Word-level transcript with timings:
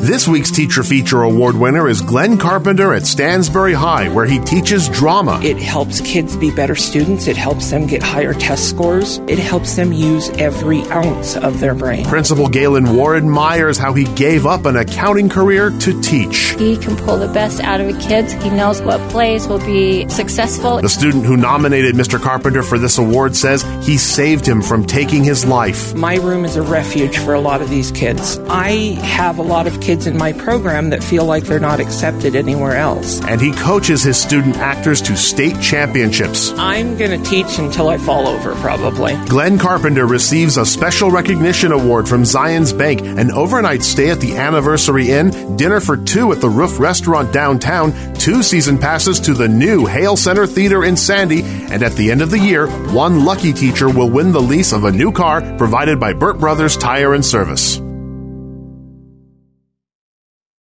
This 0.00 0.26
week's 0.26 0.50
Teacher 0.50 0.82
Feature 0.82 1.24
Award 1.24 1.56
winner 1.56 1.86
is 1.86 2.00
Glenn 2.00 2.38
Carpenter 2.38 2.94
at 2.94 3.06
Stansbury 3.06 3.74
High, 3.74 4.08
where 4.08 4.24
he 4.24 4.38
teaches 4.38 4.88
drama. 4.88 5.38
It 5.42 5.58
helps 5.58 6.00
kids 6.00 6.38
be 6.38 6.50
better 6.50 6.74
students. 6.74 7.26
It 7.26 7.36
helps 7.36 7.68
them 7.68 7.86
get 7.86 8.02
higher 8.02 8.32
test 8.32 8.70
scores. 8.70 9.18
It 9.28 9.38
helps 9.38 9.76
them 9.76 9.92
use 9.92 10.30
every 10.30 10.80
ounce 10.84 11.36
of 11.36 11.60
their 11.60 11.74
brain. 11.74 12.06
Principal 12.06 12.48
Galen 12.48 12.96
Warren 12.96 13.24
admires 13.24 13.76
how 13.76 13.92
he 13.92 14.04
gave 14.14 14.46
up 14.46 14.64
an 14.64 14.76
accounting 14.76 15.28
career 15.28 15.68
to 15.68 16.00
teach. 16.00 16.54
He 16.58 16.78
can 16.78 16.96
pull 16.96 17.18
the 17.18 17.28
best 17.28 17.60
out 17.60 17.82
of 17.82 17.92
the 17.92 18.00
kids. 18.00 18.32
He 18.32 18.48
knows 18.48 18.80
what 18.80 19.06
plays 19.10 19.46
will 19.46 19.64
be 19.66 20.08
successful. 20.08 20.80
The 20.80 20.88
student 20.88 21.26
who 21.26 21.36
nominated 21.36 21.94
Mr. 21.94 22.18
Carpenter 22.18 22.62
for 22.62 22.78
this 22.78 22.96
award 22.96 23.36
says 23.36 23.64
he 23.86 23.98
saved 23.98 24.48
him 24.48 24.62
from 24.62 24.86
taking 24.86 25.24
his 25.24 25.44
life. 25.44 25.94
My 25.94 26.14
room 26.16 26.46
is 26.46 26.56
a 26.56 26.62
refuge 26.62 27.18
for 27.18 27.34
a 27.34 27.40
lot 27.40 27.60
of 27.60 27.68
these 27.68 27.90
kids. 27.90 28.38
I 28.48 28.98
have 29.02 29.36
a 29.36 29.42
lot 29.42 29.66
of 29.66 29.78
kids 29.90 30.06
in 30.06 30.16
my 30.16 30.32
program 30.32 30.90
that 30.90 31.02
feel 31.02 31.24
like 31.24 31.42
they're 31.42 31.58
not 31.58 31.80
accepted 31.80 32.36
anywhere 32.36 32.76
else. 32.76 33.20
And 33.22 33.40
he 33.40 33.50
coaches 33.50 34.04
his 34.04 34.16
student 34.16 34.56
actors 34.58 35.02
to 35.02 35.16
state 35.16 35.60
championships. 35.60 36.52
I'm 36.52 36.96
going 36.96 37.20
to 37.20 37.28
teach 37.28 37.58
until 37.58 37.88
I 37.88 37.98
fall 37.98 38.28
over, 38.28 38.54
probably. 38.66 39.16
Glenn 39.26 39.58
Carpenter 39.58 40.06
receives 40.06 40.58
a 40.58 40.64
special 40.64 41.10
recognition 41.10 41.72
award 41.72 42.08
from 42.08 42.22
Zions 42.22 42.70
Bank, 42.76 43.00
an 43.00 43.32
overnight 43.32 43.82
stay 43.82 44.10
at 44.10 44.20
the 44.20 44.36
Anniversary 44.36 45.10
Inn, 45.10 45.56
dinner 45.56 45.80
for 45.80 45.96
two 45.96 46.30
at 46.30 46.40
the 46.40 46.48
Roof 46.48 46.78
Restaurant 46.78 47.32
downtown, 47.32 47.92
two 48.14 48.44
season 48.44 48.78
passes 48.78 49.18
to 49.18 49.34
the 49.34 49.48
new 49.48 49.86
Hale 49.86 50.16
Center 50.16 50.46
Theater 50.46 50.84
in 50.84 50.96
Sandy, 50.96 51.42
and 51.42 51.82
at 51.82 51.94
the 51.94 52.12
end 52.12 52.22
of 52.22 52.30
the 52.30 52.38
year, 52.38 52.68
one 52.92 53.24
lucky 53.24 53.52
teacher 53.52 53.90
will 53.90 54.08
win 54.08 54.30
the 54.30 54.40
lease 54.40 54.70
of 54.72 54.84
a 54.84 54.92
new 54.92 55.10
car 55.10 55.40
provided 55.58 55.98
by 55.98 56.12
Burt 56.12 56.38
Brothers 56.38 56.76
Tire 56.76 57.14
and 57.14 57.26
Service. 57.26 57.80